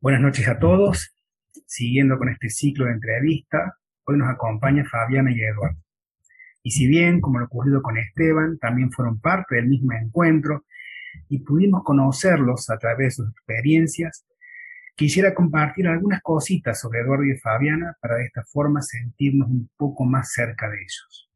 [0.00, 1.12] Buenas noches a todos.
[1.66, 5.82] Siguiendo con este ciclo de entrevista, hoy nos acompaña Fabiana y Eduardo.
[6.62, 10.64] Y si bien, como lo ocurrido con Esteban, también fueron parte del mismo encuentro
[11.28, 14.24] y pudimos conocerlos a través de sus experiencias,
[14.94, 20.04] quisiera compartir algunas cositas sobre Eduardo y Fabiana para de esta forma sentirnos un poco
[20.04, 21.28] más cerca de ellos.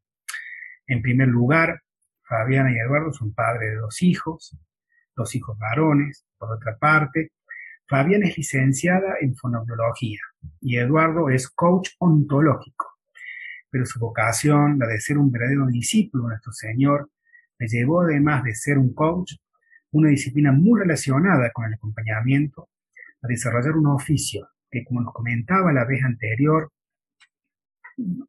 [0.87, 1.81] En primer lugar,
[2.21, 4.57] Fabiana y Eduardo son padres de dos hijos,
[5.17, 6.25] dos hijos varones.
[6.37, 7.33] Por otra parte,
[7.93, 10.19] Fabiana es licenciada en fonoaudiología
[10.61, 12.87] y Eduardo es coach ontológico.
[13.69, 17.11] Pero su vocación, la de ser un verdadero discípulo de nuestro Señor,
[17.59, 19.33] le llevó además de ser un coach,
[19.91, 22.67] una disciplina muy relacionada con el acompañamiento,
[23.21, 26.71] a desarrollar un oficio que, como nos comentaba la vez anterior,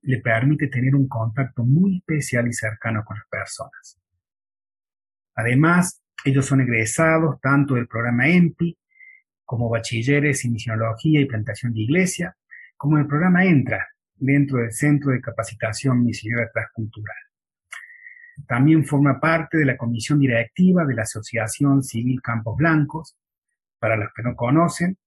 [0.03, 3.99] le permite tener un contacto muy especial y cercano con las personas.
[5.35, 8.77] Además, ellos son egresados tanto del programa EMPI
[9.45, 12.37] como bachilleres en misionología y plantación de iglesia,
[12.77, 17.17] como el programa ENTRA, dentro del Centro de Capacitación Misionera Transcultural.
[18.47, 23.17] También forma parte de la comisión directiva de la Asociación Civil Campos Blancos.
[23.79, 24.99] Para los que no conocen,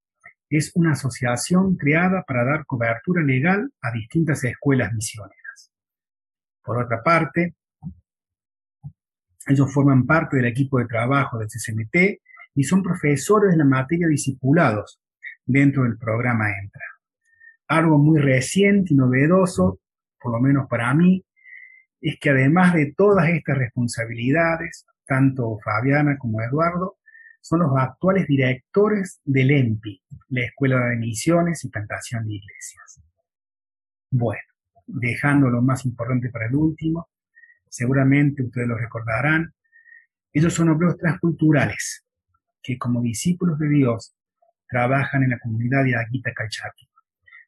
[0.49, 5.71] es una asociación creada para dar cobertura legal a distintas escuelas misioneras.
[6.63, 7.55] Por otra parte,
[9.47, 12.21] ellos forman parte del equipo de trabajo del CCMT
[12.57, 14.99] y son profesores de la materia discipulados
[15.45, 16.85] dentro del programa ENTRA.
[17.67, 19.79] Algo muy reciente y novedoso,
[20.19, 21.23] por lo menos para mí,
[22.01, 26.97] es que además de todas estas responsabilidades, tanto Fabiana como Eduardo
[27.41, 33.01] son los actuales directores del EMPI, la Escuela de Misiones y Plantación de Iglesias.
[34.09, 34.41] Bueno,
[34.87, 37.07] dejando lo más importante para el último,
[37.69, 39.53] seguramente ustedes lo recordarán,
[40.33, 42.06] ellos son obreros transculturales,
[42.67, 44.13] que como discípulos de Dios
[44.67, 46.85] trabajan en la comunidad de Aguita Calchaquí,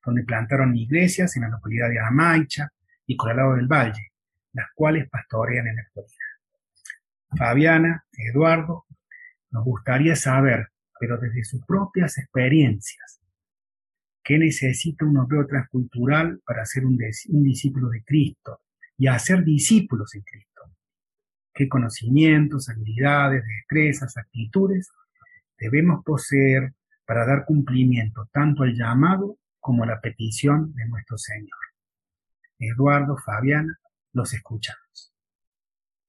[0.06, 2.70] donde plantaron iglesias en la localidad de Amaicha
[3.06, 4.14] y Colorado del Valle,
[4.54, 6.16] las cuales pastorean en la actualidad.
[7.38, 8.86] Fabiana, Eduardo,
[9.52, 13.20] nos gustaría saber, pero desde sus propias experiencias,
[14.24, 16.98] qué necesita un obrero transcultural para ser un,
[17.30, 18.62] un discípulo de Cristo
[18.98, 20.62] y hacer discípulos en Cristo.
[21.54, 24.90] ¿Qué conocimientos, habilidades, destrezas, actitudes
[25.60, 26.74] debemos poseer
[27.06, 31.58] para dar cumplimiento tanto al llamado como a la petición de nuestro Señor.
[32.60, 33.80] Eduardo, Fabiana,
[34.14, 35.14] los escuchamos.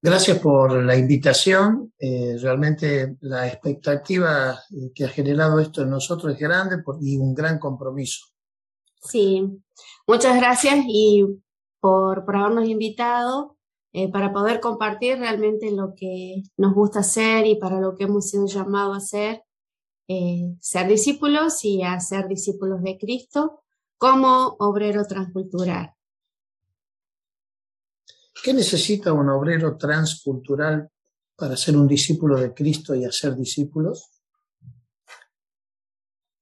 [0.03, 1.93] Gracias por la invitación.
[1.99, 7.35] Eh, realmente la expectativa eh, que ha generado esto en nosotros es grande y un
[7.35, 8.25] gran compromiso.
[9.03, 9.47] Sí,
[10.07, 11.25] muchas gracias y
[11.79, 13.57] por, por habernos invitado
[13.93, 18.29] eh, para poder compartir realmente lo que nos gusta hacer y para lo que hemos
[18.29, 19.43] sido llamados a hacer,
[20.07, 23.63] eh, ser discípulos y a ser discípulos de Cristo
[23.97, 25.93] como obrero transcultural.
[28.43, 30.89] ¿Qué necesita un obrero transcultural
[31.35, 34.09] para ser un discípulo de Cristo y hacer discípulos?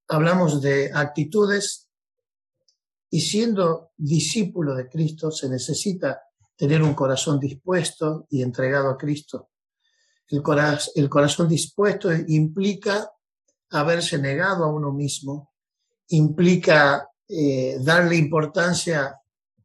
[0.07, 1.89] Hablamos de actitudes
[3.09, 6.28] y siendo discípulo de Cristo se necesita
[6.59, 9.49] tener un corazón dispuesto y entregado a Cristo.
[10.27, 10.43] El,
[11.09, 13.09] corazón dispuesto implica
[13.69, 15.53] haberse negado a uno mismo,
[16.09, 19.17] implica eh, darle importancia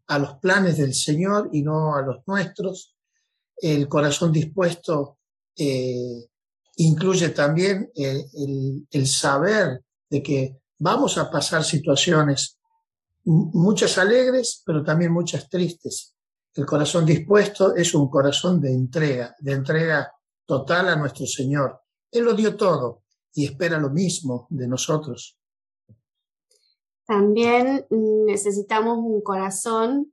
[0.06, 2.94] a los planes del Señor y no a los nuestros.
[3.56, 5.19] El corazón dispuesto
[5.56, 6.28] eh,
[6.76, 12.56] incluye también el, saber de que vamos a pasar situaciones,
[13.25, 16.13] muchas alegres, pero también muchas tristes.
[16.54, 20.12] El corazón dispuesto es un corazón de entrega, de entrega
[20.47, 21.81] total a nuestro Señor.
[22.10, 25.37] Él lo dio todo y espera lo mismo de nosotros.
[27.06, 30.12] También necesitamos un corazón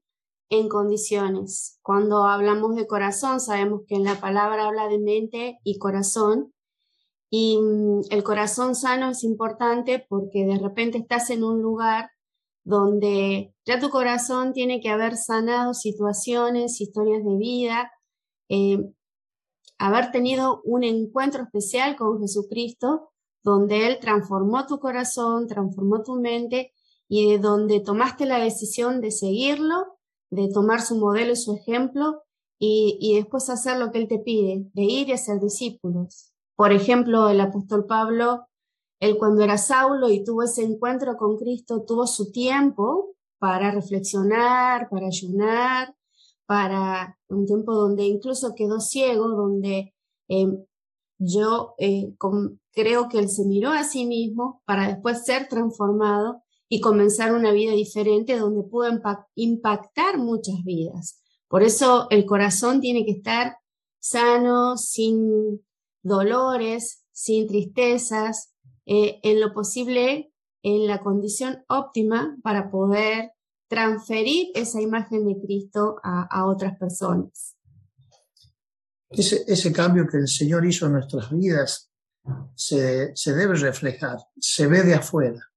[0.50, 1.80] en condiciones.
[1.82, 6.54] Cuando hablamos de corazón, sabemos que en la palabra habla de mente y corazón.
[7.30, 12.11] Y mm, el corazón sano es importante porque de repente estás en un lugar
[12.64, 17.92] donde ya tu corazón tiene que haber sanado situaciones, historias de vida,
[18.50, 18.94] eh,
[19.78, 23.12] haber tenido un encuentro especial con Jesucristo,
[23.44, 26.74] donde Él transformó tu corazón, transformó tu mente
[27.08, 29.98] y de donde tomaste la decisión de seguirlo,
[30.30, 32.22] de tomar su modelo y su ejemplo
[32.60, 36.32] y, y después hacer lo que Él te pide, de ir y hacer discípulos.
[36.56, 38.48] Por ejemplo, el apóstol Pablo
[39.02, 44.88] él cuando era Saulo y tuvo ese encuentro con Cristo, tuvo su tiempo para reflexionar,
[44.90, 45.96] para ayunar,
[46.46, 49.96] para un tiempo donde incluso quedó ciego, donde
[50.30, 50.48] eh,
[51.18, 52.14] yo eh,
[52.72, 57.52] creo que él se miró a sí mismo para después ser transformado y comenzar una
[57.52, 58.88] vida diferente donde pudo
[59.34, 61.24] impactar muchas vidas.
[61.48, 63.58] Por eso el corazón tiene que estar
[64.00, 65.66] sano, sin
[66.04, 68.51] dolores, sin tristezas,
[68.92, 70.34] eh, en lo posible
[70.64, 73.32] en la condición óptima para poder
[73.68, 77.56] transferir esa imagen de Cristo a, otras personas.
[79.10, 81.90] Ese, ese, cambio que el Señor hizo en nuestras vidas
[82.56, 85.52] se, se debe reflejar, se ve de afuera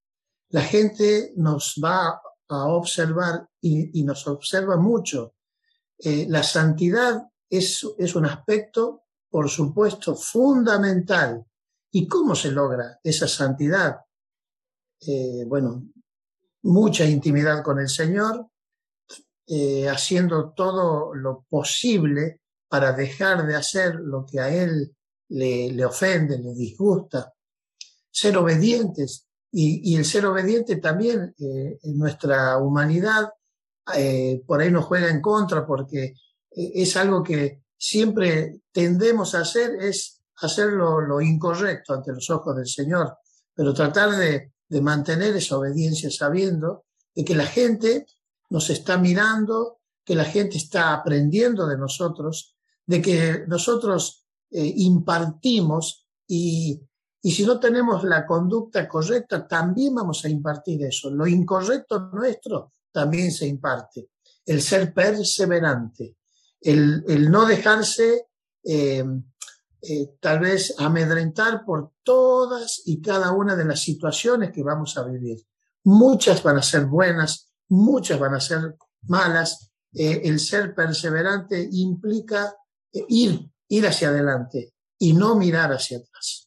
[0.54, 5.34] la gente nos va a observar y, nos observa mucho.
[5.98, 11.44] Eh, la santidad es, es un aspecto, por supuesto, fundamental.
[11.96, 14.00] ¿Y cómo se logra esa santidad?
[15.06, 15.84] Eh, bueno,
[16.62, 18.48] mucha intimidad con el Señor,
[19.46, 24.92] eh, haciendo todo lo posible para dejar de hacer lo que a Él
[25.28, 27.32] le, le ofende, le disgusta,
[28.10, 33.30] ser obedientes y, el ser obediente también eh, en nuestra humanidad
[34.46, 36.14] por ahí nos juega en contra porque
[36.50, 42.66] es algo que siempre tendemos a hacer, es hacer lo, incorrecto ante los ojos del
[42.66, 43.16] Señor,
[43.54, 46.84] pero tratar de, de mantener esa obediencia sabiendo
[47.14, 48.06] de que la gente
[48.50, 56.80] nos está mirando, que la gente está aprendiendo de nosotros, de que nosotros impartimos y
[57.26, 61.08] y si no tenemos la conducta correcta, también vamos a impartir eso.
[61.08, 64.10] Lo incorrecto nuestro también se imparte.
[64.44, 66.16] El ser perseverante,
[66.60, 68.26] el, no dejarse
[68.62, 69.02] eh,
[69.88, 75.04] eh, tal vez amedrentar por todas y cada una de las situaciones que vamos a
[75.04, 75.38] vivir.
[75.84, 79.70] Muchas van a ser buenas, muchas van a ser malas.
[79.92, 82.56] Eh, el ser perseverante implica
[82.92, 86.44] ir, ir hacia adelante y no mirar hacia atrás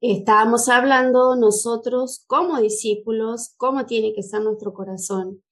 [0.00, 5.42] estábamos hablando nosotros como discípulos, cómo tiene que ser nuestro corazón.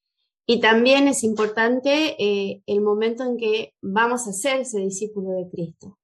[0.50, 5.50] Y también es importante eh, el momento en que vamos a ser ese discípulo de
[5.50, 5.98] Cristo.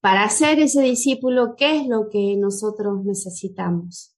[0.00, 4.16] Para ser ese discípulo, ¿qué es lo que nosotros necesitamos?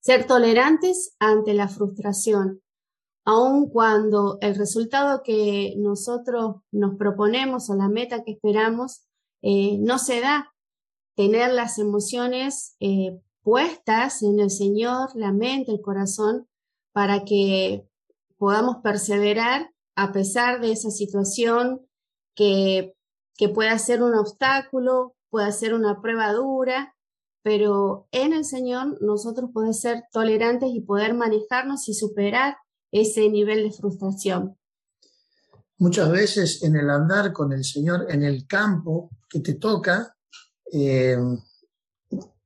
[0.00, 2.60] Ser tolerantes ante la frustración,
[3.24, 9.06] aun cuando el resultado que nosotros nos proponemos o la meta que esperamos
[9.42, 10.52] eh, no se da
[11.14, 16.48] tener las emociones eh, puestas en el Señor, la mente, el corazón,
[16.92, 17.86] para que
[18.42, 21.86] podamos perseverar a pesar de esa situación
[22.34, 22.92] que,
[23.36, 26.96] que pueda ser un obstáculo, pueda ser una prueba dura,
[27.44, 32.56] pero en el Señor nosotros podemos ser tolerantes y poder manejarnos y superar
[32.90, 34.58] ese nivel de frustración.
[35.78, 40.16] Muchas veces en el andar con el Señor, en el campo que te toca,
[40.72, 41.16] eh,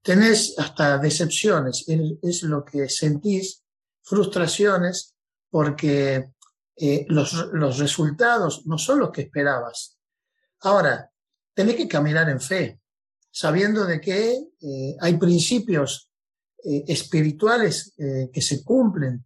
[0.03, 3.63] tenés hasta decepciones, es, lo que sentís,
[4.03, 5.16] frustraciones,
[5.51, 6.33] porque
[6.77, 9.99] eh, los, los, resultados no son los que esperabas.
[10.61, 11.11] Ahora,
[11.55, 12.81] tenés que caminar en fe,
[13.31, 16.11] sabiendo de que eh, hay principios
[16.89, 19.25] espirituales que se cumplen.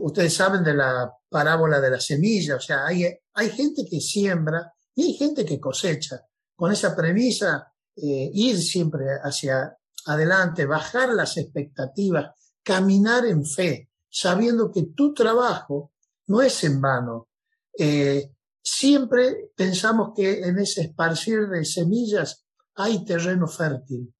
[0.00, 3.04] ustedes saben de la parábola de la semilla, o sea, hay,
[3.34, 6.24] hay gente que siembra y hay gente que cosecha
[6.62, 9.76] con esa premisa, eh, ir siempre hacia
[10.06, 15.90] adelante, bajar las expectativas, caminar en fe, sabiendo que tu trabajo
[16.26, 17.28] no es en vano.
[17.76, 18.30] Eh,
[18.62, 24.14] siempre pensamos que en ese esparcir de semillas hay terreno fértil.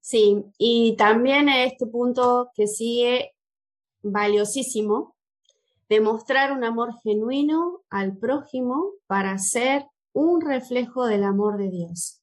[0.00, 3.32] Sí, y también este punto que sigue
[4.02, 5.16] valiosísimo,
[5.88, 12.22] demostrar un amor genuino al prójimo para ser un reflejo del amor de Dios.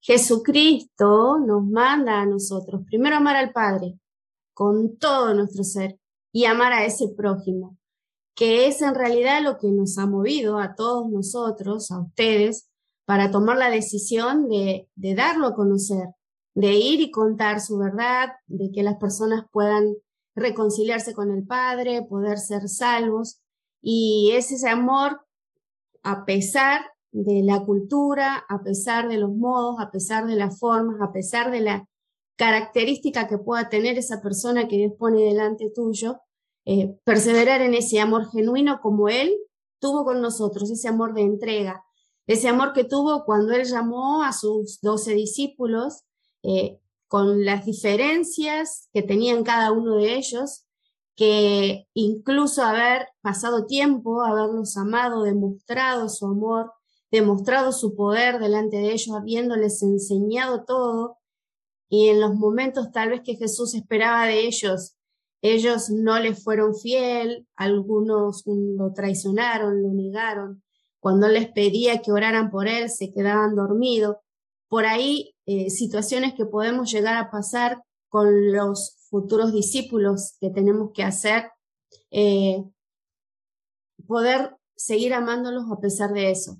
[0.00, 3.98] Jesucristo nos manda a nosotros primero amar al Padre
[4.58, 6.00] con todo nuestro ser
[6.32, 7.78] y amar a ese prójimo,
[8.34, 12.68] que es en realidad lo que nos ha movido a todos nosotros, a ustedes,
[13.04, 16.08] para tomar la decisión de, darlo a conocer,
[16.56, 19.94] de ir y contar su verdad, de que las personas puedan
[20.34, 23.40] reconciliarse con el Padre, poder ser salvos.
[23.80, 25.20] Y es ese amor
[26.02, 26.80] a pesar
[27.12, 31.52] de la cultura, a pesar de los modos, a pesar de las formas, a pesar
[31.52, 31.88] de la
[32.38, 36.20] característica que pueda tener esa persona que Dios pone delante tuyo,
[36.64, 39.36] eh, perseverar en ese amor genuino como Él
[39.80, 41.84] tuvo con nosotros, ese amor de entrega,
[42.28, 46.04] ese amor que tuvo cuando Él llamó a sus doce discípulos,
[46.44, 46.78] eh,
[47.08, 50.66] con las diferencias que tenían cada uno de ellos,
[51.16, 56.72] que incluso haber pasado tiempo, haberlos amado, demostrado su amor,
[57.10, 61.16] demostrado su poder delante de ellos, habiéndoles enseñado todo,
[61.88, 64.96] y en los momentos tal vez que Jesús esperaba de ellos,
[65.40, 70.62] ellos no les fueron fiel, algunos lo traicionaron, lo negaron,
[71.00, 74.16] cuando les pedía que oraran por él, se quedaban dormidos.
[74.68, 80.90] Por ahí, eh, situaciones que podemos llegar a pasar con los futuros discípulos que tenemos
[80.92, 81.50] que hacer,
[82.10, 82.64] eh,
[84.06, 86.58] poder seguir amándolos a pesar de eso.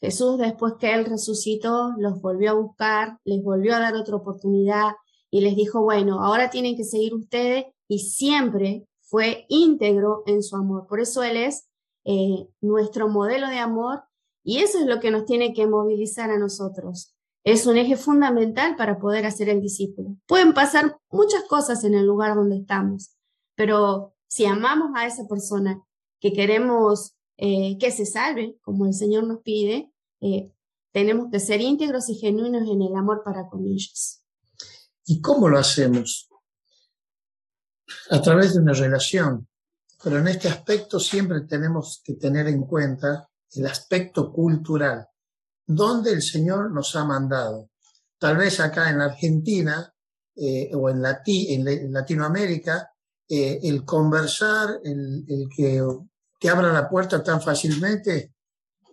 [0.00, 4.92] Jesús, después que Él resucitó, los volvió a buscar, les volvió a dar otra oportunidad
[5.30, 10.56] y les dijo, bueno, ahora tienen que seguir ustedes y siempre fue íntegro en su
[10.56, 10.86] amor.
[10.86, 11.68] Por eso Él es
[12.04, 14.04] eh, nuestro modelo de amor
[14.42, 17.14] y eso es lo que nos tiene que movilizar a nosotros.
[17.44, 20.16] Es un eje fundamental para poder hacer el discípulo.
[20.26, 23.16] Pueden pasar muchas cosas en el lugar donde estamos,
[23.54, 25.82] pero si amamos a esa persona
[26.20, 30.52] que queremos eh, que se salve, como el Señor nos pide, eh,
[30.92, 34.22] tenemos que ser íntegros y genuinos en el amor para con ellos.
[35.06, 36.28] ¿Y cómo lo hacemos?
[38.10, 39.48] A través de una relación.
[40.04, 45.06] Pero en este aspecto siempre tenemos que tener en cuenta el aspecto cultural,
[45.66, 47.70] donde el Señor nos ha mandado.
[48.18, 49.90] Tal vez acá en Argentina
[50.36, 52.92] eh, o en, en, Latinoamérica,
[53.26, 55.80] el conversar, el, el, que
[56.40, 58.32] que abra la puerta tan fácilmente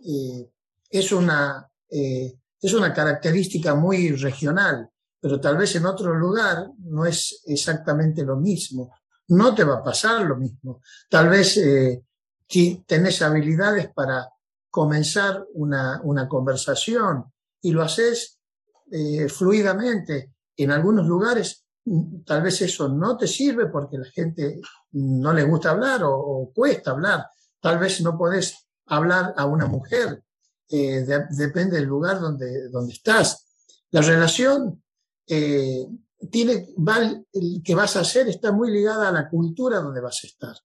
[0.06, 0.52] eh,
[0.90, 7.06] es, una, eh, es una característica muy regional, pero tal vez en otro lugar no
[7.06, 8.94] es exactamente lo mismo.
[9.30, 10.82] No te va a pasar lo mismo.
[11.10, 12.04] Tal vez eh,
[12.86, 14.28] tenés habilidades para
[14.70, 18.36] comenzar una, una conversación y lo haces
[19.30, 21.66] fluidamente, en algunos lugares
[22.26, 24.62] tal vez eso no te sirve porque la gente
[24.92, 27.26] no le gusta hablar o cuesta hablar,
[27.62, 30.24] Tal vez no podés hablar a una mujer,
[30.70, 33.46] eh, depende del lugar donde, donde estás.
[33.92, 34.84] La relación
[35.26, 35.88] eh,
[36.30, 36.68] tiene,
[37.64, 40.56] que vas a hacer está muy ligada a la cultura donde vas a estar.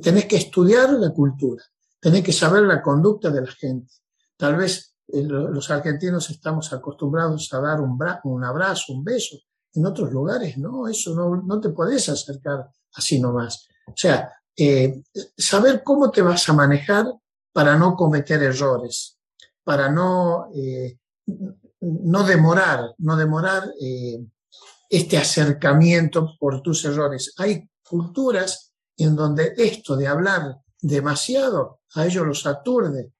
[0.00, 1.64] Tenés que estudiar la cultura,
[2.00, 3.92] tenés que saber la conducta de la gente.
[4.36, 9.36] Tal vez eh, los argentinos estamos acostumbrados a dar un, un abrazo, un beso.
[9.74, 13.66] En otros lugares no, eso no, no te podés acercar así nomás.
[13.88, 15.02] O sea, eh,
[15.36, 17.06] saber cómo te vas a manejar
[17.52, 19.18] para no cometer errores,
[19.64, 20.98] para no, eh,
[21.80, 24.24] no demorar, no demorar eh,
[24.88, 27.32] este acercamiento por tus errores.
[27.38, 33.12] Hay culturas en donde esto de hablar demasiado a ellos los aturde.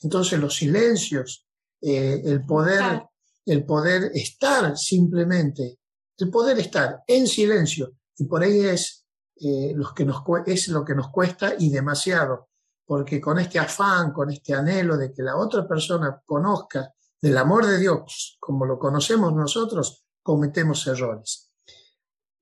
[0.00, 1.46] Entonces los silencios,
[1.80, 3.02] el poder,
[3.44, 5.78] el poder estar simplemente,
[6.18, 9.05] el poder estar en silencio, y por ahí es
[9.38, 12.48] eh, que nos, es lo que nos cuesta y demasiado,
[12.86, 17.66] porque con este afán, con este anhelo de que la otra persona conozca del amor
[17.66, 21.50] de Dios como lo conocemos nosotros, cometemos errores.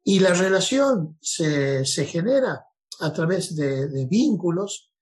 [0.05, 2.65] Y la relación se, genera
[3.01, 4.93] a través de, vínculos.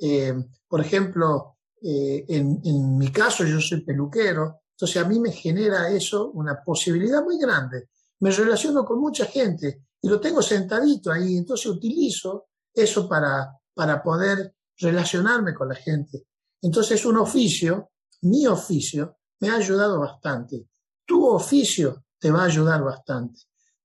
[0.00, 0.34] Eh,
[0.66, 5.88] por ejemplo, eh, en, en mi caso yo soy peluquero, entonces a mí me genera
[5.90, 7.88] eso una posibilidad muy grande.
[8.20, 14.02] Me relaciono con mucha gente y lo tengo sentadito ahí, entonces utilizo eso para, para
[14.02, 16.26] poder relacionarme con la gente.
[16.62, 17.90] Entonces un oficio,
[18.22, 20.68] mi oficio, me ha ayudado bastante.
[21.04, 23.40] Tu oficio te va a ayudar bastante.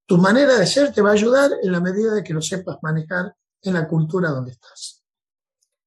[0.05, 2.77] Tu manera de ser te va a ayudar en la medida de que lo sepas
[2.81, 5.03] manejar en la cultura donde estás.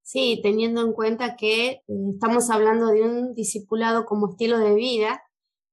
[0.03, 1.83] Sí, teniendo en cuenta que eh,
[2.15, 5.23] estamos hablando de un discipulado como estilo de vida,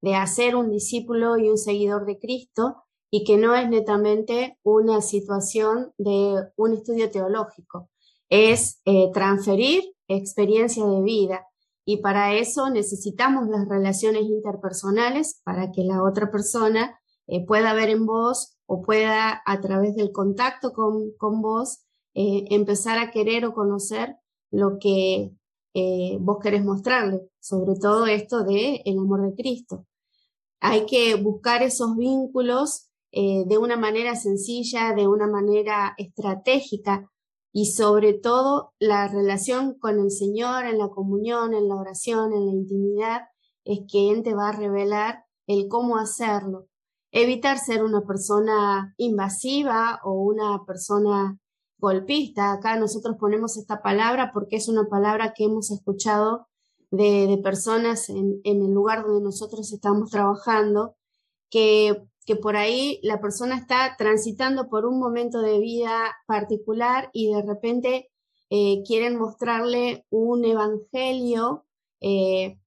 [0.01, 2.83] de hacer un discípulo y un seguidor de Cristo,
[3.15, 7.88] y que no es netamente una situación de un estudio teológico,
[8.27, 11.46] es eh, transferir experiencia de vida
[11.86, 17.91] y para eso necesitamos las relaciones interpersonales para que la otra persona eh, pueda ver
[17.91, 23.46] en vos o pueda a través del contacto con, con vos eh, empezar a querer
[23.46, 24.15] o conocer
[24.50, 25.34] lo que
[26.20, 29.86] vos querés mostrarle, sobre todo esto de el amor de Cristo.
[30.60, 37.12] Hay que buscar esos vínculos eh, de una manera sencilla, de una manera estratégica
[37.51, 42.48] y sobre todo la relación con el Señor en la comunión, en la oración, en
[42.48, 43.22] la intimidad,
[43.65, 46.65] es que Él te va a revelar el cómo hacerlo.
[47.12, 51.38] Evitar ser una persona invasiva o una persona
[51.77, 52.51] golpista.
[52.51, 56.48] Acá nosotros ponemos esta palabra porque es una palabra que hemos escuchado
[56.89, 60.96] de, personas en, en, el lugar donde nosotros estamos trabajando,
[61.51, 67.34] que que por ahí la persona está transitando por un momento de vida particular y
[67.34, 68.12] de repente
[68.50, 71.65] eh, quieren mostrarle un evangelio
[72.01, 72.60] eh,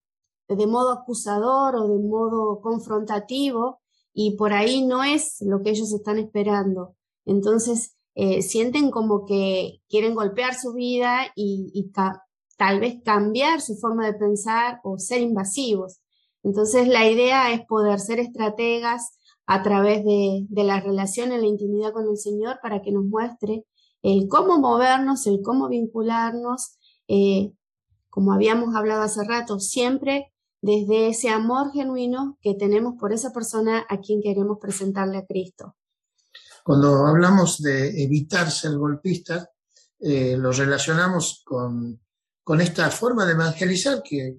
[0.48, 3.80] de modo acusador o de modo confrontativo
[4.12, 6.96] y por ahí no es lo que ellos están esperando.
[7.24, 11.92] Entonces eh, sienten como que quieren golpear su vida y,
[12.56, 16.00] tal vez cambiar su forma de pensar o ser invasivos.
[16.42, 21.92] Entonces la idea es poder ser estrategas a través de, la relación en la intimidad
[21.92, 23.64] con el Señor para que nos muestre
[24.02, 27.52] el cómo movernos, el cómo vincularnos, eh,
[28.10, 33.86] como habíamos hablado hace rato, siempre desde ese amor genuino que tenemos por esa persona
[33.88, 35.76] a quien queremos presentarle a Cristo.
[36.64, 39.48] Cuando hablamos de evitar ser golpista,
[40.00, 42.00] eh, lo relacionamos con,
[42.42, 44.38] con, esta forma de evangelizar que,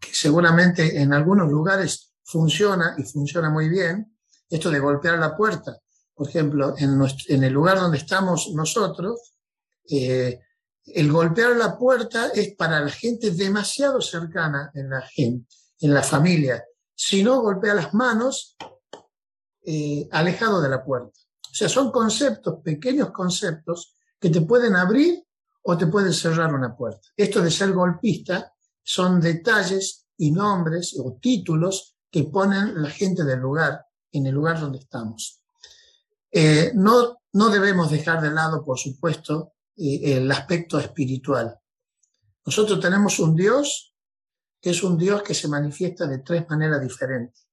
[0.00, 4.16] seguramente en algunos lugares funciona y funciona muy bien,
[4.48, 5.78] esto de golpear la puerta.
[6.14, 9.34] Por ejemplo, en, en el lugar donde estamos nosotros,
[9.90, 10.40] eh,
[10.86, 15.46] el golpear la puerta es para la gente demasiado cercana en la gente,
[15.80, 16.64] en la familia.
[16.94, 18.56] Si no, golpea las manos
[19.64, 21.18] eh, alejado de la puerta.
[21.50, 25.22] O sea, son conceptos, pequeños conceptos, que te pueden abrir
[25.62, 27.08] o te pueden cerrar una puerta.
[27.16, 28.52] Esto de ser golpista
[28.82, 34.60] son detalles y nombres o títulos que ponen la gente del lugar, en el lugar
[34.60, 35.42] donde estamos.
[36.30, 41.58] Eh, no, no debemos dejar de lado, por supuesto, el aspecto espiritual.
[42.46, 43.96] Nosotros tenemos un Dios
[44.60, 47.48] que es un Dios que se manifiesta de tres maneras diferentes.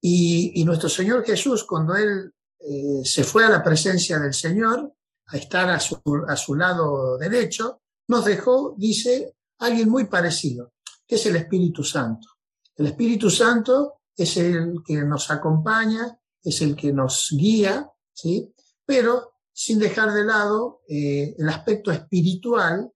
[0.00, 4.94] Y, nuestro Señor Jesús, cuando Él eh, se fue a la presencia del Señor,
[5.26, 10.72] a estar a su, a su lado derecho, nos dejó, dice, alguien muy parecido,
[11.04, 12.35] que es el Espíritu Santo.
[12.76, 18.52] El Espíritu Santo es el que nos acompaña, es el que nos guía, ¿sí?
[18.84, 22.92] Pero sin dejar de lado eh, el aspecto espiritual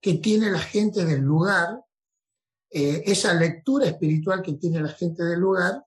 [0.00, 1.82] que tiene la gente del lugar,
[2.70, 5.84] eh, esa lectura espiritual que tiene la gente del lugar,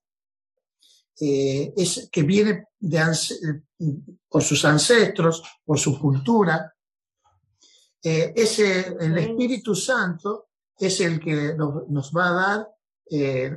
[1.19, 3.63] eh, es, que viene de,
[4.27, 6.73] por sus ancestros, por su cultura.
[8.01, 12.74] ese, el Espíritu Santo es el que nos, nos va a dar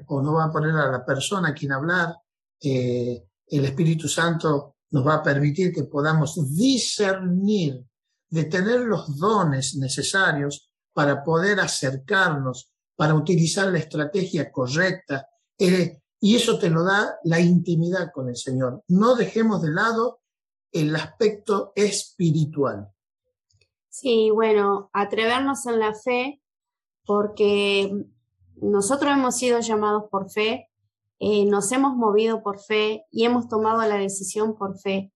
[0.06, 2.14] o no va a poner a la persona a quien hablar.
[2.60, 7.84] el Espíritu Santo nos va a permitir que podamos discernir,
[8.30, 15.28] de tener los dones necesarios para poder acercarnos, para utilizar la estrategia correcta.
[15.58, 18.82] Eh, y eso te lo da la intimidad con el Señor.
[18.88, 20.20] No dejemos de lado
[20.72, 22.88] el aspecto espiritual.
[23.88, 26.42] Sí, bueno, atrevernos en la fe,
[27.04, 28.06] porque
[28.60, 30.68] nosotros hemos sido llamados por fe
[31.20, 35.12] eh, nos hemos movido por fe y hemos tomado la decisión por fe.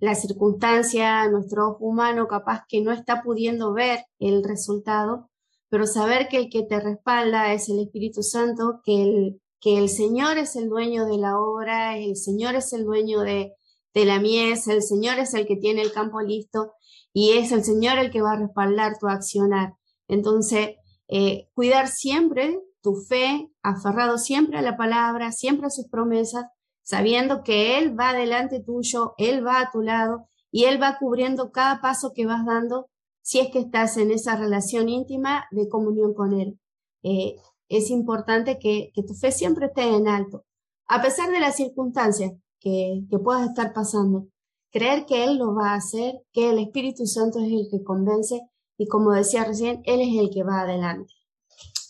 [0.00, 5.30] la circunstancia, nuestro ojo humano capaz que no está pudiendo ver el resultado,
[5.68, 9.88] pero saber que el que te respalda es el Espíritu Santo, que el, que el
[9.88, 13.54] Señor es el dueño de la obra, el Señor es el dueño de,
[13.94, 16.74] de la mies, el Señor es el que tiene el campo listo
[17.12, 19.74] y es el Señor el que va a respaldar tu accionar.
[20.08, 20.76] Entonces,
[21.08, 26.46] eh, cuidar siempre tu fe, aferrado siempre a la palabra, siempre a sus promesas,
[26.82, 31.50] sabiendo que Él va delante tuyo, Él va a tu lado y Él va cubriendo
[31.50, 32.90] cada paso que vas dando
[33.22, 36.60] si es que estás en esa relación íntima de comunión con Él.
[37.02, 37.36] Eh,
[37.68, 40.44] es importante que, tu fe siempre esté en alto,
[40.86, 44.28] a pesar de las circunstancias que, que puedas estar pasando.
[44.70, 48.42] Creer que Él lo va a hacer, que el Espíritu Santo es el que convence
[48.76, 51.12] y como decía recién, Él es el que va adelante.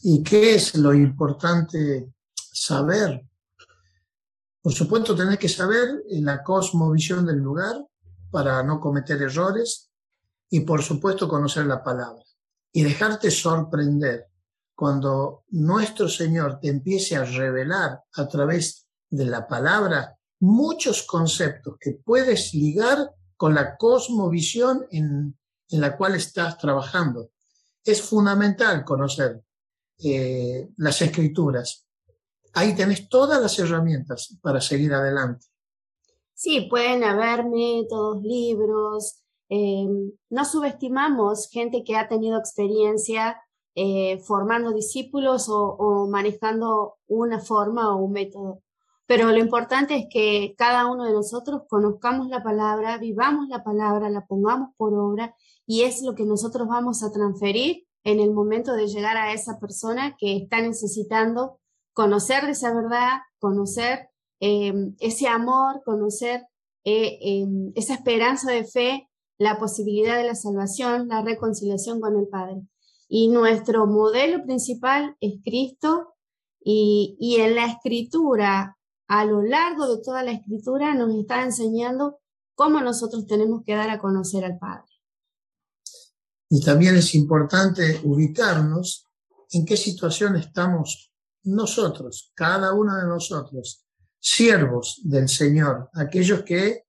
[0.02, 3.26] ¿Y qué es lo importante saber?
[4.60, 7.76] Por supuesto, tenés que saber la cosmovisión del lugar
[8.30, 9.90] para no cometer errores
[10.50, 12.22] y, por supuesto, conocer la palabra
[12.72, 14.26] y dejarte sorprender
[14.74, 21.92] cuando nuestro Señor te empiece a revelar a través de la palabra muchos conceptos que
[21.92, 25.36] puedes ligar con la cosmovisión en,
[25.74, 27.30] en la cual estás trabajando.
[27.84, 29.42] Es fundamental conocer
[30.04, 31.86] eh, las escrituras.
[32.52, 35.46] Ahí tenés todas las herramientas para seguir adelante.
[36.34, 39.22] Sí, pueden haber métodos, libros.
[39.48, 39.86] Eh,
[40.30, 43.40] no subestimamos gente que ha tenido experiencia
[43.74, 48.62] eh, formando discípulos o, manejando una forma o un método.
[49.06, 54.08] Pero lo importante es que cada uno de nosotros conozcamos la palabra, vivamos la palabra,
[54.08, 55.34] la pongamos por obra
[55.66, 59.58] y es lo que nosotros vamos a transferir en el momento de llegar a esa
[59.58, 61.58] persona que está necesitando
[61.92, 64.08] conocer de esa verdad, conocer
[64.40, 66.46] em, ese amor, conocer
[66.84, 72.28] eh, em, esa esperanza de fe, la posibilidad de la salvación, la reconciliación con el
[72.28, 72.62] Padre.
[73.08, 76.14] Y nuestro modelo principal es Cristo
[76.62, 78.76] y, y en la escritura,
[79.08, 82.20] a lo largo de toda la escritura, nos está enseñando
[82.54, 84.84] cómo nosotros tenemos que dar a conocer al Padre.
[86.48, 89.08] Y también es importante ubicarnos
[89.50, 91.12] en qué situación estamos
[91.44, 93.84] nosotros, cada uno de nosotros,
[94.18, 96.84] siervos del Señor, aquellos que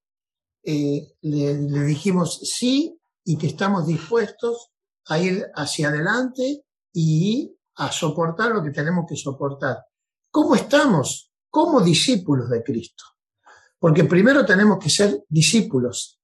[0.64, 4.72] eh, le, le dijimos sí y que estamos dispuestos
[5.08, 9.84] a ir hacia adelante y a soportar lo que tenemos que soportar.
[10.32, 13.06] ¿Cómo estamos como discípulos de Cristo?
[13.80, 16.20] Porque primero tenemos que ser discípulos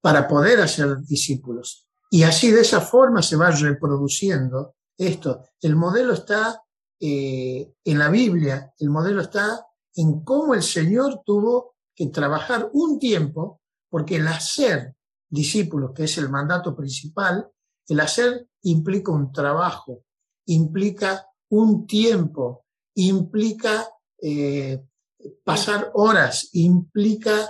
[0.00, 1.86] para poder hacer discípulos.
[2.10, 5.44] Y así de esa forma se va reproduciendo esto.
[5.60, 6.62] El modelo está
[6.98, 9.62] eh, en la Biblia, el modelo está
[9.94, 14.96] en cómo el Señor tuvo que trabajar un tiempo, porque el hacer
[15.28, 17.46] discípulos, que es el mandato principal,
[17.88, 20.04] el hacer implica un trabajo,
[20.46, 23.86] implica un tiempo, implica
[24.24, 24.80] eh,
[25.42, 27.48] pasar horas, implica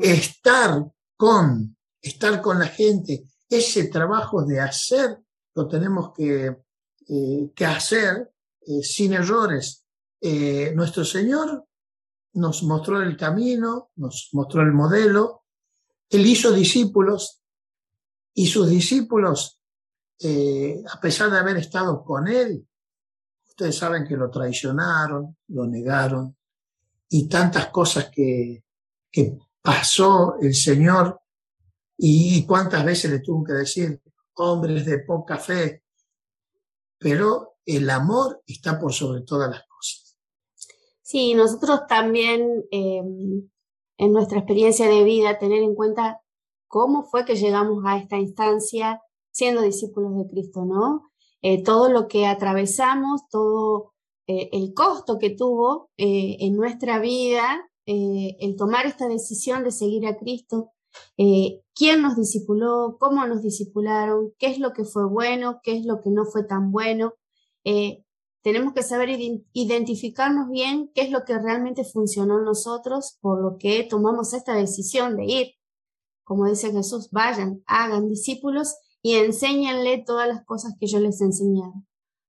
[0.00, 0.84] estar
[1.16, 3.28] con, estar con la gente.
[3.48, 5.18] Ese trabajo de hacer
[5.54, 6.56] lo tenemos que,
[7.08, 8.32] eh, que hacer
[8.66, 9.84] eh, sin errores.
[10.74, 11.64] nuestro Señor
[12.34, 15.44] nos mostró el camino, nos mostró el modelo,
[16.08, 17.40] Él hizo discípulos
[18.34, 19.60] y sus discípulos
[20.92, 22.68] a pesar de haber estado con él,
[23.60, 26.34] ustedes saben que lo traicionaron, lo negaron,
[27.10, 28.64] y tantas cosas que,
[29.12, 31.20] que pasó el Señor,
[31.98, 34.00] y cuántas veces le tuvo que decir,
[34.36, 35.84] hombres de poca fe,
[36.98, 40.16] pero el amor está por sobre todas las cosas.
[41.02, 43.50] Sí, nosotros también em,
[43.98, 46.22] en nuestra experiencia de vida tener en cuenta
[46.66, 51.09] cómo fue que llegamos a esta instancia siendo discípulos de Cristo, ¿no?
[51.42, 53.92] Eh, todo lo que atravesamos, todo
[54.26, 60.06] eh, el costo que tuvo eh, en nuestra vida, el tomar esta decisión de seguir
[60.06, 60.70] a Cristo,
[61.74, 66.00] quién nos discipuló, cómo nos discipularon, qué es lo que fue bueno, qué es lo
[66.00, 67.14] que no fue tan bueno.
[68.42, 69.08] tenemos que saber
[69.52, 74.54] identificarnos bien qué es lo que realmente funcionó en nosotros, por lo que tomamos esta
[74.54, 75.46] decisión de ir.
[76.22, 81.24] Como dice Jesús, vayan, hagan discípulos y enséñenle todas las cosas que yo les he
[81.24, 81.74] enseñado.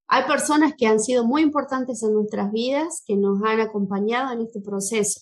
[0.08, 4.42] Hay personas que han sido muy importantes en nuestras vidas, que nos han acompañado en
[4.42, 5.22] este proceso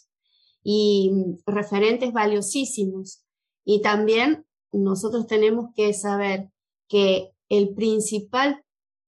[0.64, 3.24] y mm, referentes valiosísimos.
[3.64, 6.52] Y también nosotros tenemos que saber
[6.88, 8.64] que el principal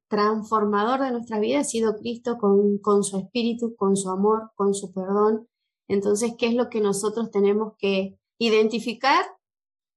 [0.07, 4.73] transformador de nuestra vida ha sido Cristo con, con su espíritu, con su amor, con
[4.73, 5.47] su perdón.
[5.87, 9.25] Entonces, ¿qué es lo que nosotros tenemos que identificar?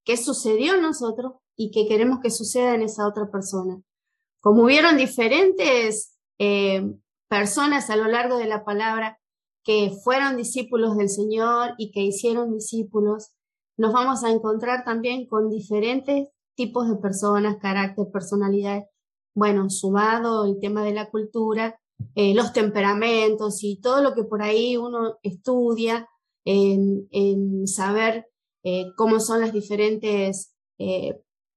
[0.04, 3.80] ¿Qué sucedió en nosotros y que queremos que suceda en esa otra persona.
[4.40, 6.94] Como hubieron diferentes eh,
[7.28, 9.18] personas a lo largo de la palabra
[9.64, 13.32] que fueron discípulos del Señor y que hicieron discípulos,
[13.78, 18.84] nos vamos a encontrar también con diferentes tipos de personas, carácter, personalidades.
[19.34, 21.80] Bueno, sumado el tema de la cultura,
[22.14, 26.08] eh, los temperamentos y todo lo que por ahí uno estudia
[26.44, 28.26] en, saber
[28.62, 30.54] eh, cómo son las diferentes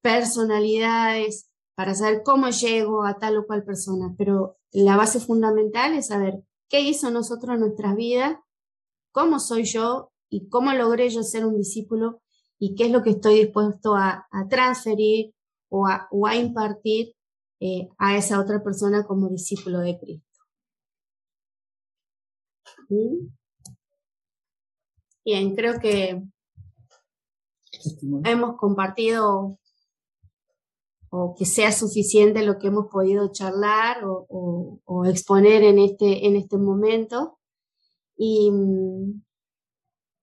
[0.08, 6.08] personalidades, para saber cómo llego a tal o cual persona, pero la base fundamental es
[6.08, 8.38] saber qué hizo nosotros en nuestras vidas,
[9.12, 12.22] cómo soy yo y cómo logré yo ser un discípulo
[12.58, 15.34] y qué es lo que estoy dispuesto a, transferir
[15.70, 17.14] o a, impartir
[17.60, 20.26] eh, a esa otra persona como discípulo de Cristo.
[25.26, 26.24] Bien, creo que
[28.24, 29.60] hemos compartido
[31.10, 36.58] o que sea suficiente lo que hemos podido charlar o, exponer en este, en este
[36.58, 37.40] momento.
[38.18, 39.22] Y mm,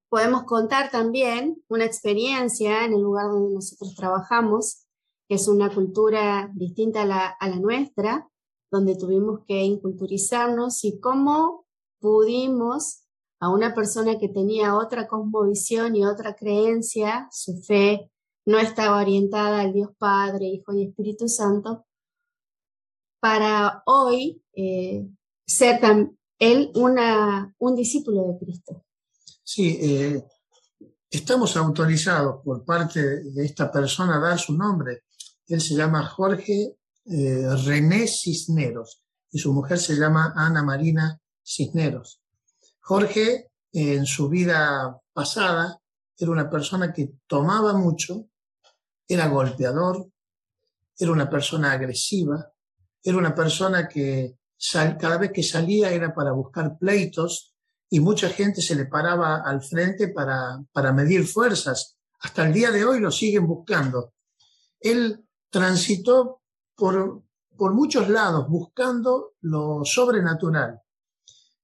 [0.08, 4.86] podemos contar también una experiencia en el lugar donde nosotros trabajamos,
[5.28, 8.28] que es una cultura distinta a la, a la nuestra,
[8.70, 11.64] donde tuvimos que inculturizarnos y cómo
[12.00, 13.04] pudimos
[13.40, 18.10] a una persona que tenía otra cosmovisión y otra creencia, su fe,
[18.46, 21.86] no estaba orientada al Dios Padre, Hijo y Espíritu Santo,
[23.20, 25.06] para hoy eh,
[25.46, 25.80] ser
[26.38, 28.84] él una, un discípulo de Cristo.
[29.42, 30.24] Sí, eh,
[31.10, 35.04] estamos autorizados por parte de esta persona a dar su nombre.
[35.46, 36.76] Él se llama Jorge
[37.06, 42.20] eh, René Cisneros y su mujer se llama Ana Marina Cisneros.
[42.80, 45.80] Jorge, en su vida pasada,
[46.16, 48.28] era una persona que tomaba mucho,
[49.06, 50.06] era golpeador,
[50.98, 52.52] era una persona agresiva,
[53.02, 54.38] era una persona que
[54.72, 57.54] cada vez que salía era para buscar pleitos
[57.90, 61.96] y mucha gente se le paraba al frente para, para medir fuerzas.
[62.20, 64.14] Hasta el día de hoy lo siguen buscando.
[64.80, 66.42] Él transitó
[66.74, 67.22] por,
[67.56, 70.80] por muchos lados buscando lo sobrenatural.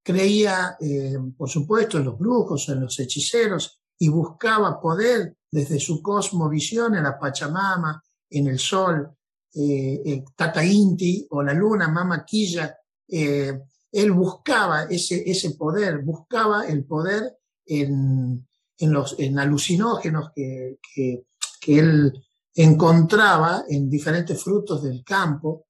[0.03, 6.01] Creía, eh, por supuesto, en los brujos, en los hechiceros y buscaba poder desde su
[6.01, 9.11] cosmovisión en la Pachamama, en el sol,
[9.53, 12.75] eh, Tata Inti o la luna, Mama Quilla.
[13.07, 13.59] Eh,
[13.91, 21.25] él buscaba ese, ese poder, buscaba el poder en, en los en alucinógenos que, que,
[21.59, 22.23] que él
[22.55, 25.67] encontraba en diferentes frutos del campo,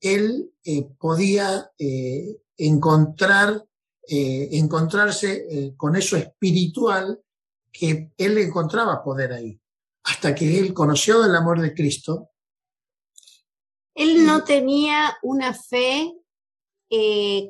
[0.00, 3.64] él eh, podía eh, encontrar,
[4.06, 7.20] eh, encontrarse con eso espiritual
[7.76, 9.60] que él encontraba poder ahí,
[10.04, 12.30] hasta que él conoció el amor de Cristo.
[13.96, 16.14] Él no tenía una fe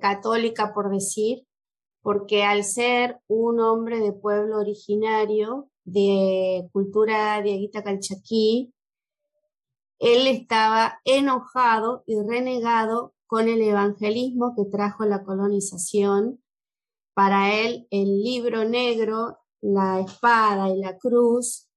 [0.00, 1.46] católica, por decir,
[2.00, 8.72] porque al ser un hombre de pueblo originario, de cultura Aguita calchaquí,
[9.98, 16.42] él estaba enojado y renegado con el evangelismo que trajo la colonización.
[17.12, 21.68] Para él el libro negro, la espada y la cruz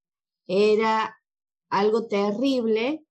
[0.46, 1.16] era
[1.70, 3.02] algo terrible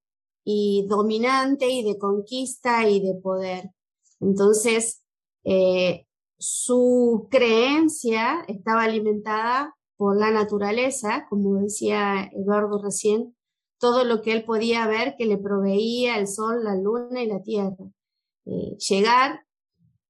[0.44, 3.72] y dominante y de conquista y de poder.
[4.20, 5.04] Entonces,
[5.44, 6.06] eh,
[6.38, 13.36] su creencia estaba alimentada por la naturaleza, como decía Eduardo recién,
[13.80, 17.42] todo lo que él podía ver que le proveía el sol, la luna y la
[17.42, 17.92] tierra.
[18.46, 19.44] Eh, llegar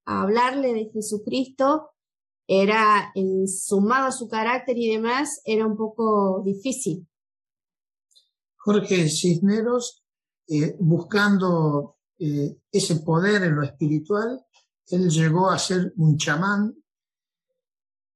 [0.05, 1.89] a hablarle de Jesucristo
[2.47, 7.07] era, en, sumado a su carácter y demás, era un poco difícil.
[8.55, 10.03] Jorge Cisneros,
[10.47, 14.45] eh, buscando eh, ese poder en lo espiritual,
[14.89, 16.75] él llegó a ser un chamán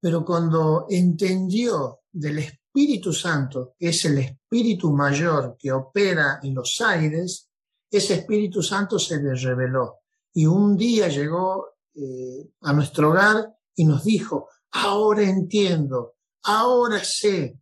[0.02, 6.82] pero cuando entendió del Espíritu Santo, que es el Espíritu mayor que opera en los
[6.82, 7.50] aires,
[7.90, 10.00] ese Espíritu Santo se le reveló.
[10.34, 17.60] Y un día llegó eh, a nuestro hogar y nos dijo, ahora entiendo, ahora sé,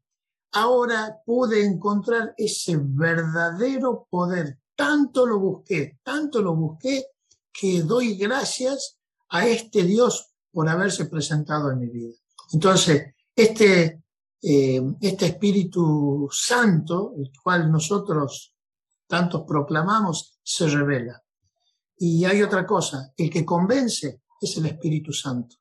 [0.52, 4.60] ahora pude encontrar ese verdadero poder.
[4.76, 7.06] Tanto lo busqué, tanto lo busqué,
[7.52, 8.98] que doy gracias
[9.30, 12.16] a este Dios por haberse presentado en mi vida.
[12.54, 14.04] Entonces, este,
[14.42, 18.56] eh, este Espíritu Santo, el cual nosotros
[19.08, 21.22] tantos proclamamos, se revela.
[21.98, 25.58] Y hay otra cosa, el que convence es el Espíritu Santo.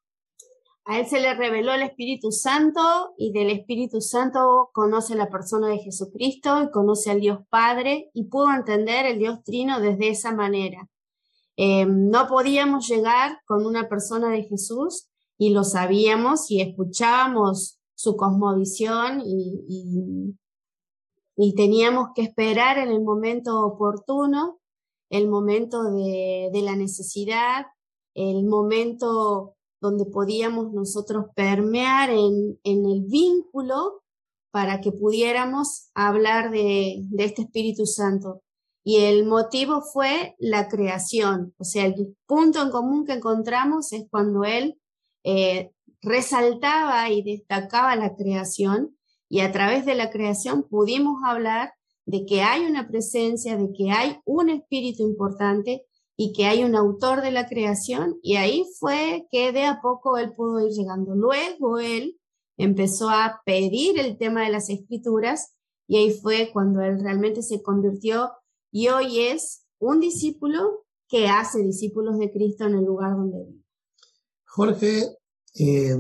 [0.89, 2.81] A él se le reveló el Espíritu Santo
[3.19, 8.25] y del Espíritu Santo conoce la persona de Jesucristo y conoce al Dios Padre y
[8.25, 10.89] pudo entender el Dios Trino desde esa manera.
[11.59, 18.17] Eh, no podíamos llegar con una persona de Jesús y lo sabíamos y escuchábamos su
[18.17, 20.35] cosmovisión y,
[21.37, 24.59] y, teníamos que esperar en el momento oportuno,
[25.11, 27.67] el momento de, de la necesidad,
[28.15, 34.03] el momento donde podíamos nosotros permear en, en, el vínculo
[34.51, 38.43] para que pudiéramos hablar de, de, este Espíritu Santo.
[38.83, 44.07] Y el motivo fue la creación, o sea, el punto en común que encontramos es
[44.11, 44.79] cuando Él
[45.25, 48.97] eh, resaltaba y destacaba la creación
[49.29, 51.73] y a través de la creación pudimos hablar
[52.07, 55.85] de que hay una presencia, de que hay un espíritu importante
[56.21, 60.19] y que hay un autor de la creación y ahí fue que de a poco
[60.19, 61.15] él pudo ir llegando.
[61.15, 62.19] Luego él
[62.57, 65.55] empezó a pedir el tema de las escrituras
[65.87, 68.33] y ahí fue cuando él realmente se convirtió
[68.73, 73.65] y hoy es un discípulo que hace discípulos de Cristo en el lugar donde vive.
[74.45, 75.19] Jorge,
[75.55, 75.97] eh,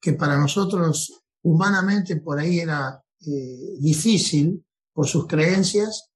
[0.00, 6.10] que para nosotros humanamente por ahí era eh, difícil por sus creencias,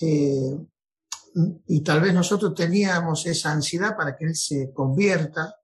[0.00, 0.56] eh,
[1.66, 5.56] y tal vez nosotros teníamos esa ansiedad para que él se convierta,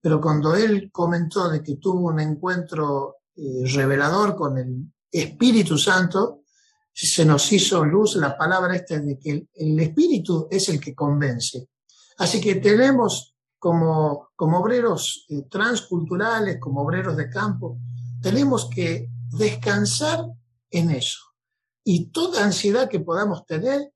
[0.00, 6.42] pero cuando él comentó de que tuvo un encuentro revelador con el Espíritu Santo,
[6.92, 11.68] se nos hizo luz la palabra esta de que el Espíritu es el que convence.
[12.18, 17.78] Así que tenemos como, como obreros eh, transculturales, como obreros de campo,
[18.20, 20.26] tenemos que descansar
[20.70, 21.20] en eso.
[21.82, 23.93] Y toda ansiedad que podamos tener,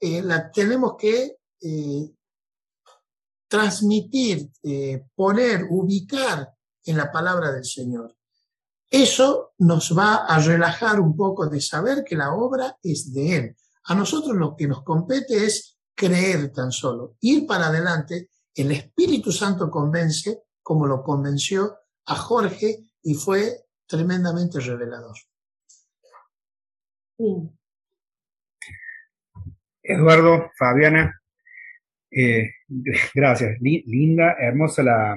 [0.00, 2.10] eh, la tenemos que eh,
[3.48, 4.50] transmitir,
[5.14, 6.52] poner, ubicar
[6.84, 8.14] en la palabra del Señor.
[8.90, 13.56] Eso nos va a relajar un poco de saber que la obra es de Él.
[13.84, 19.32] A nosotros lo que nos compete es creer tan solo, ir para adelante, el Espíritu
[19.32, 25.16] Santo convence como lo convenció a Jorge y fue tremendamente revelador.
[29.88, 31.18] Eduardo, Fabiana,
[32.10, 32.50] eh,
[33.14, 33.58] gracias.
[33.60, 35.16] linda, hermosa la,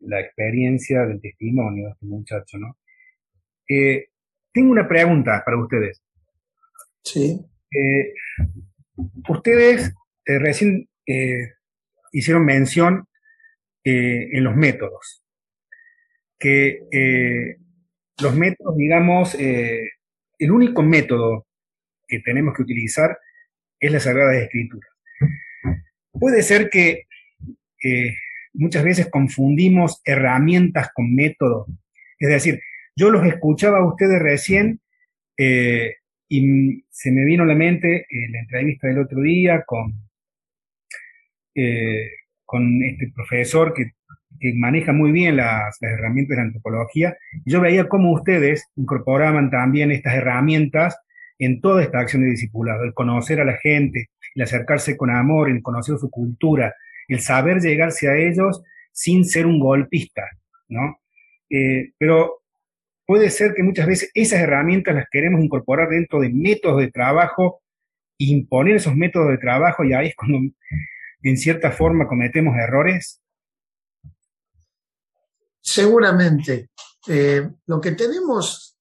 [0.00, 2.78] la experiencia del testimonio de este muchacho, ¿no?
[3.68, 4.08] Eh,
[4.52, 6.02] tengo una pregunta para ustedes.
[7.02, 7.40] Sí.
[7.70, 8.14] Eh,
[9.28, 9.92] ustedes
[10.24, 10.88] recién
[12.12, 13.08] hicieron mención
[13.82, 15.24] en los métodos,
[16.38, 17.56] que
[18.20, 21.46] los métodos, digamos, el único método
[22.12, 23.18] que tenemos que utilizar
[23.80, 24.86] es la Sagrada Escritura.
[26.12, 27.06] Puede ser que
[28.52, 31.66] muchas veces confundimos herramientas con método.
[32.18, 32.60] Es decir,
[32.94, 34.80] yo los escuchaba a ustedes recién
[35.38, 35.96] eh,
[36.28, 39.92] y se me vino a la mente eh, la entrevista del otro día con,
[41.54, 42.10] eh,
[42.44, 43.92] con este profesor que,
[44.54, 47.16] maneja muy bien las, las, herramientas de antropología.
[47.44, 50.98] Y yo veía cómo ustedes incorporaban también estas herramientas
[51.44, 55.50] en toda esta acción de discipulado, el conocer a la gente, el acercarse con amor,
[55.50, 56.74] el conocer su cultura,
[57.08, 60.22] el saber llegarse a ellos sin ser un golpista,
[60.68, 61.00] ¿no?
[61.50, 62.42] Eh, pero
[63.06, 67.62] puede ser que muchas veces esas herramientas las queremos incorporar dentro de métodos de trabajo,
[68.18, 70.38] imponer esos métodos de trabajo y ahí es cuando
[71.22, 73.20] en cierta forma cometemos errores.
[75.60, 76.70] Seguramente.
[77.08, 78.76] Eh, lo que tenemos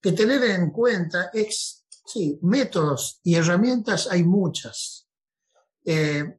[0.00, 1.81] que tener en cuenta es,
[2.12, 5.08] sí, métodos y herramientas hay muchas.
[5.84, 6.38] Eh,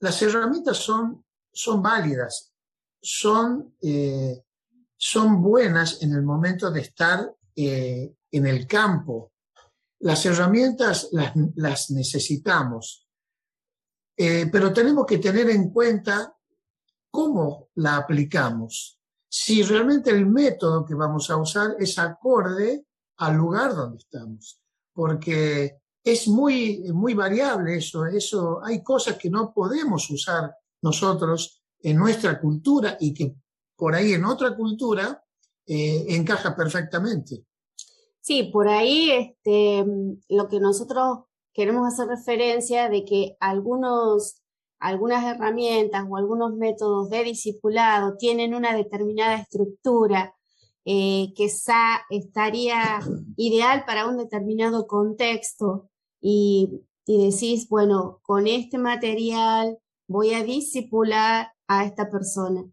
[0.00, 2.52] las herramientas son, son válidas,
[3.00, 4.42] son, eh,
[4.96, 9.32] son buenas en el momento de estar eh, en el campo.
[10.00, 13.08] Las herramientas las, necesitamos,
[14.16, 16.36] eh, pero tenemos que tener en cuenta
[17.10, 19.00] cómo la aplicamos.
[19.28, 22.84] Si realmente el método que vamos a usar es acorde
[23.18, 24.60] al lugar donde estamos,
[24.94, 28.60] porque es muy, muy variable eso, eso.
[28.64, 33.34] Hay cosas que no podemos usar nosotros en nuestra cultura y que
[33.76, 35.22] por ahí en otra cultura
[35.66, 37.44] eh, encaja perfectamente.
[38.20, 39.84] Sí, por ahí este,
[40.28, 44.42] lo que nosotros queremos hacer referencia de que algunos,
[44.78, 50.33] algunas herramientas o algunos métodos de discipulado tienen una determinada estructura
[50.84, 51.48] eh, que
[52.10, 53.00] estaría
[53.36, 55.88] ideal para un determinado contexto
[56.20, 62.64] y, decís, bueno, con este material voy a discipular a esta persona.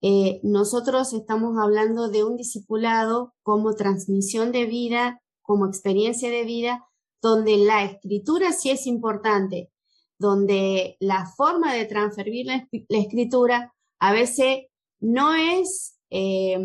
[0.00, 6.86] Eh, nosotros estamos hablando de un discipulado como transmisión de vida, como experiencia de vida,
[7.22, 9.70] donde la escritura sí es importante,
[10.18, 14.66] donde la forma de transferir la, escritura a veces
[15.00, 16.58] no es, eh,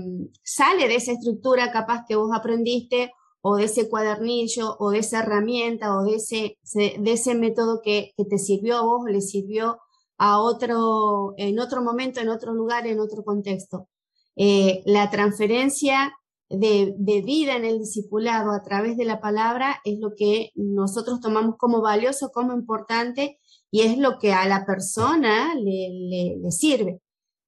[0.44, 5.20] sale de esa estructura capaz que vos aprendiste o de ese cuadernillo o de esa
[5.20, 9.80] herramienta o de ese, de ese método que, te sirvió a vos o le sirvió
[10.18, 13.88] a otro, en otro momento, en otro lugar, en otro contexto.
[14.36, 16.14] Eh, la transferencia
[16.50, 21.22] de, de, vida en el discipulado a través de la palabra es lo que nosotros
[21.22, 23.40] tomamos como valioso, como importante
[23.72, 27.02] y es lo que a la persona le, le, le sirve.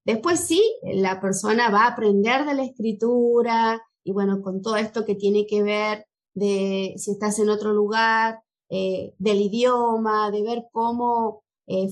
[0.06, 5.06] Después sí, la persona va a aprender de la escritura, y bueno, con todo esto
[5.06, 10.66] que tiene que ver de si estás en otro lugar, eh, del idioma, de ver
[10.72, 11.88] cómo eh,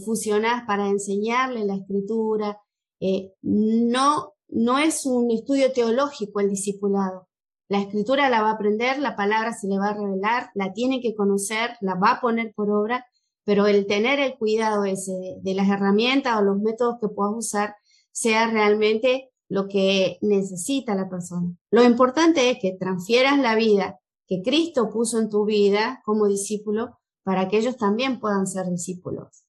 [0.66, 2.60] para enseñarle la escritura.
[3.00, 7.28] Eh, no, no es un estudio teológico el discipulado.
[7.70, 11.02] La escritura la va a aprender, la palabra se le va a revelar, la tiene
[11.02, 13.06] que conocer, la va a poner por obra,
[13.46, 17.76] pero el tener el cuidado ese de las herramientas o los métodos que puedas usar
[18.20, 21.56] sea realmente lo que necesita la persona.
[21.72, 27.00] Lo importante es que transfieras la vida que Cristo puso en tu vida como discípulo
[27.24, 29.46] para que ellos también puedan ser discípulos.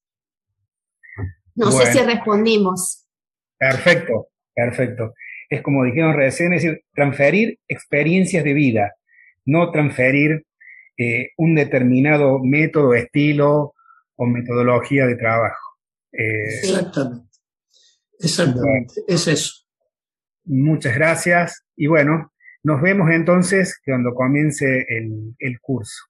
[1.57, 3.09] No sé si respondimos.
[3.59, 5.14] Perfecto, perfecto.
[5.49, 8.94] Es como dijimos recién, es decir, transferir experiencias de vida,
[9.44, 10.47] no transferir
[10.97, 13.74] eh, un determinado método, estilo
[14.14, 15.76] o metodología de trabajo.
[16.12, 17.30] Eh, Exactamente.
[18.20, 18.94] Exactamente.
[19.06, 19.52] Es eso.
[20.44, 26.04] Muchas gracias y bueno, nos vemos entonces cuando comience el, curso.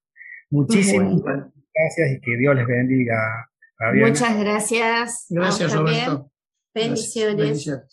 [0.50, 3.50] Muchísimas gracias y que Dios les bendiga.
[3.94, 5.26] Muchas gracias.
[5.28, 6.30] Gracias, Roberto.
[6.74, 7.90] Bendiciones.